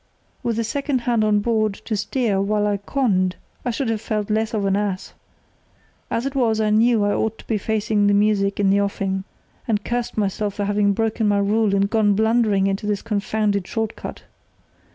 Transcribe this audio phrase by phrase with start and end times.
[0.41, 4.31] "With a second hand on board to steer while I conned I should have felt
[4.31, 5.13] less of an ass.
[6.09, 9.25] As it was, I knew I ought to be facing the music in the offing,
[9.67, 13.95] and cursed myself for having broken my rule and gone blundering into this confounded short
[13.95, 14.23] cut.